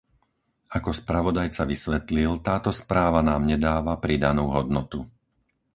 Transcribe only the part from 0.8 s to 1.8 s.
spravodajca